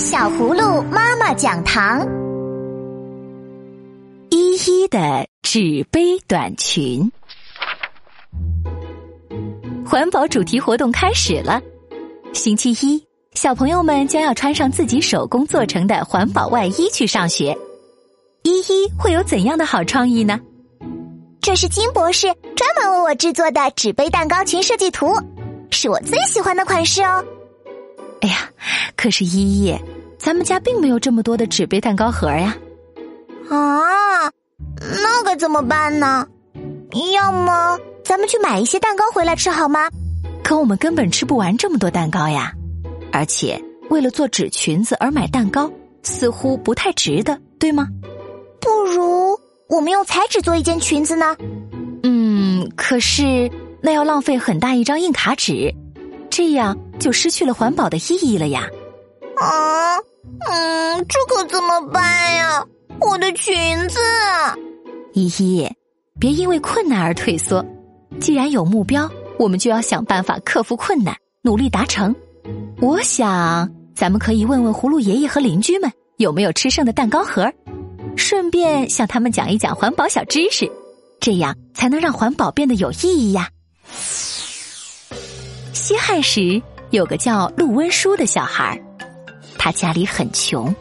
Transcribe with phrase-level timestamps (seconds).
[0.00, 2.00] 小葫芦妈妈讲堂，
[4.30, 7.12] 依依的纸杯短裙，
[9.84, 11.60] 环保主题活动开始了。
[12.32, 17.54] 星期一，小朋友们将要穿上自己手工做成的环保外衣去上学。
[18.44, 20.40] 依依会有怎样的好创意呢？
[21.42, 22.26] 这是金博士
[22.56, 25.12] 专门为我制作的纸杯蛋糕裙设计图，
[25.70, 27.22] 是我最喜欢的款式哦。
[28.22, 28.50] 哎呀，
[28.96, 29.74] 可是依依，
[30.30, 32.56] 咱们家并没有这么多的纸杯蛋糕盒呀。
[33.48, 34.30] 啊，
[34.78, 36.24] 那该怎么办呢？
[37.12, 39.90] 要么咱们去买一些蛋糕回来吃好吗？
[40.44, 42.52] 可我们根本吃不完这么多蛋糕呀，
[43.10, 45.68] 而且为了做纸裙子而买蛋糕，
[46.04, 47.88] 似乎不太值得，对吗？
[48.60, 49.36] 不如
[49.68, 51.36] 我们用彩纸做一件裙子呢？
[52.04, 53.50] 嗯，可是
[53.82, 55.74] 那要浪费很大一张硬卡纸，
[56.30, 58.68] 这样就失去了环保的意义了呀。
[59.34, 62.64] 啊，嗯，嗯这可怎么办呀？
[63.00, 63.98] 我的裙子，
[65.14, 65.66] 依依，
[66.18, 67.64] 别因为困难而退缩。
[68.20, 72.14] 既然有目标，我们就要想办法克服困难，努力达成。
[72.80, 77.50] 我想，咱们可以问问葫芦爷爷和邻居们有没有吃剩的蛋糕盒，
[78.16, 80.70] 顺便向他们讲一讲环保小知识，
[81.20, 83.48] 这样才能让环保变得有意义呀。
[85.72, 86.60] 西汉时，
[86.90, 88.89] 有个叫陆温书的小孩儿。
[89.62, 90.74] 他家里很穷，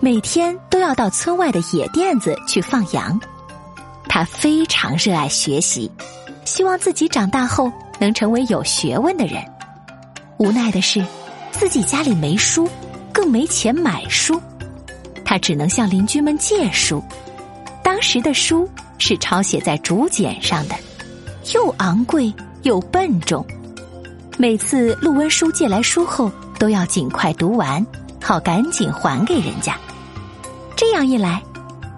[0.00, 3.20] 每天都要到村外的野店子去放羊。
[4.08, 5.88] 他非常热爱学习，
[6.44, 9.40] 希望自己长大后能成为有学问的人。
[10.38, 11.06] 无奈的是，
[11.52, 12.68] 自己家里没书，
[13.12, 14.42] 更没钱买书，
[15.24, 17.00] 他只能向邻居们借书。
[17.80, 20.74] 当时的书是抄写在竹简上的，
[21.54, 23.46] 又昂贵又笨重。
[24.36, 27.86] 每次陆温书借来书后，都要尽快读完。
[28.26, 29.78] 好，赶紧还给人家。
[30.76, 31.40] 这样一来，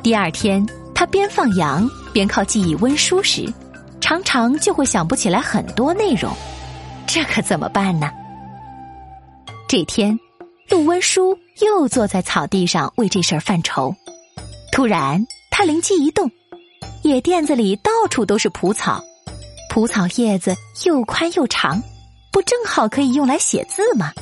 [0.02, 0.62] 第二天
[0.94, 3.50] 他边放羊边靠记忆温书时，
[3.98, 6.30] 常常就会想不起来很多内容。
[7.06, 8.10] 这可怎么办呢？
[9.66, 10.20] 这天，
[10.68, 13.94] 陆温书又坐在草地上为这事儿犯愁。
[14.70, 16.30] 突然，他灵机一动：
[17.04, 19.02] 野店子里到处都是蒲草，
[19.70, 21.82] 蒲草叶子又宽又长，
[22.30, 24.12] 不正好可以用来写字吗？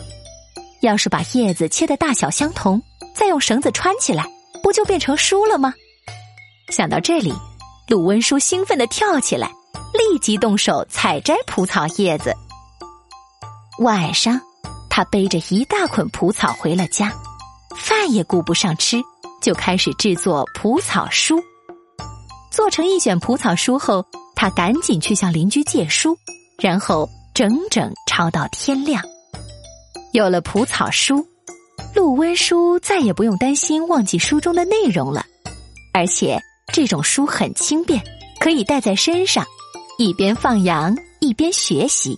[0.86, 2.80] 要是把叶子切的大小相同，
[3.12, 4.24] 再用绳子穿起来，
[4.62, 5.74] 不就变成书了吗？
[6.70, 7.34] 想到这里，
[7.88, 9.50] 鲁温书兴奋的跳起来，
[9.92, 12.32] 立即动手采摘蒲草叶子。
[13.80, 14.40] 晚上，
[14.88, 17.12] 他背着一大捆蒲草回了家，
[17.74, 19.02] 饭也顾不上吃，
[19.42, 21.42] 就开始制作蒲草书。
[22.50, 26.16] 做成一卷蒲草书后，他赶紧去向邻居借书，
[26.58, 29.02] 然后整整抄到天亮。
[30.16, 31.22] 有了蒲草书，
[31.94, 35.22] 陆温书再也不用担心忘记书中的内容了。
[35.92, 36.40] 而且
[36.72, 38.02] 这种书很轻便，
[38.40, 39.44] 可以带在身上，
[39.98, 42.16] 一边放羊一边学习。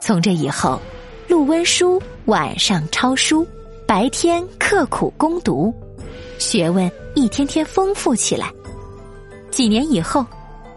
[0.00, 0.80] 从这以后，
[1.28, 3.46] 陆温书晚上抄书，
[3.86, 5.72] 白天刻苦攻读，
[6.36, 8.50] 学问一天天丰富起来。
[9.52, 10.26] 几年以后，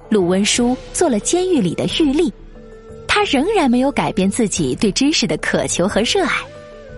[0.08, 2.32] 陆温书做了监狱里的狱吏。
[3.20, 6.38] 他仍然没有改变自己对知识的渴求和热爱，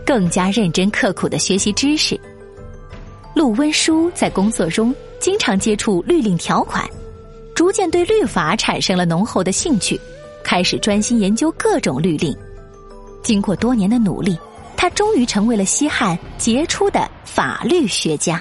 [0.06, 2.16] 更加认真刻苦的学习知识。
[3.34, 6.88] 陆温书在工作中经常接触律令条款，
[7.56, 10.00] 逐渐对律法产生了浓厚的兴趣，
[10.44, 12.38] 开始专心研究各种律令。
[13.24, 14.38] 经过多年的努力，
[14.78, 18.40] 他终于成为了西汉杰出的法律学家。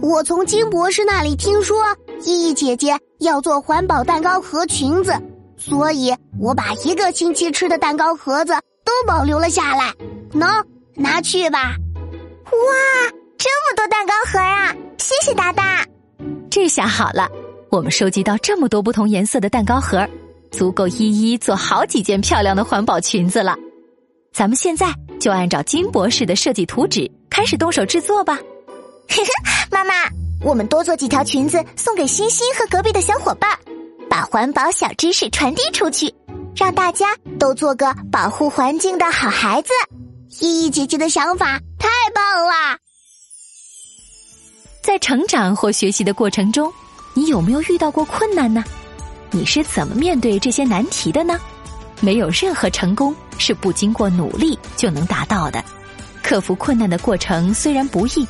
[0.00, 1.84] 我从金博士那里听说，
[2.24, 5.12] 依依姐姐要做环保蛋糕盒裙子，
[5.56, 8.52] 所以我把一个星期吃的蛋糕盒子
[8.84, 9.92] 都保留了下来。
[10.32, 11.74] 喏，拿去吧。
[12.44, 14.74] 哇，这么多蛋糕盒啊！
[14.98, 15.84] 谢谢大大。
[16.50, 17.28] 这下好了，
[17.70, 20.06] 我们收集到这么多不同颜色的蛋糕盒，
[20.50, 23.56] 足够依依做好几件漂亮的环保裙子了。
[24.32, 28.34] 咱们现在就按照金博士的设计图纸开始动手制作吧。
[29.08, 29.94] 呵呵，妈妈，
[30.44, 33.56] 我们多做几条裙子送给欣欣和隔壁的小伙伴，
[34.10, 36.12] 把环保小知识传递出去，
[36.56, 39.68] 让大家都做个保护环境的好孩子。
[40.40, 42.76] 依依姐姐的想法太棒了！
[44.82, 46.72] 在成长或学习的过程中，
[47.14, 48.64] 你有没有遇到过困难呢？
[49.30, 51.38] 你是怎么面对这些难题的呢？
[52.00, 55.62] 没有任何成功是不经过努力就能达到的，
[56.20, 58.26] 克服困难的过程虽然不易。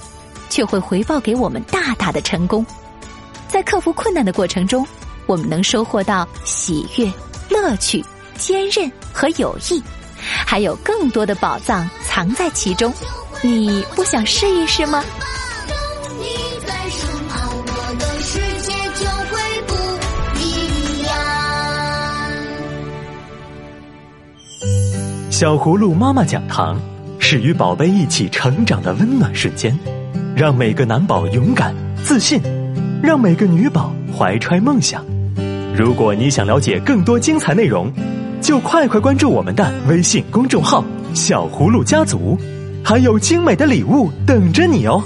[0.52, 2.64] 却会回报给我们大大的成功，
[3.48, 4.86] 在克服困难的过程中，
[5.24, 7.10] 我们能收获到喜悦、
[7.48, 8.04] 乐趣、
[8.36, 9.82] 坚韧和友谊，
[10.20, 12.92] 还有更多的宝藏藏在其中。
[13.40, 15.02] 你不想试一试吗？
[25.30, 26.78] 小葫芦妈妈讲堂
[27.18, 29.76] 是与宝贝一起成长的温暖瞬间，
[30.34, 32.40] 让每个男宝勇敢自信，
[33.02, 35.04] 让每个女宝怀揣梦想。
[35.76, 37.92] 如果你想了解更多精彩内容，
[38.40, 40.82] 就快快关注我们的微信公众号
[41.12, 42.36] “小葫芦家族”，
[42.82, 45.02] 还有精美的礼物等着你哦。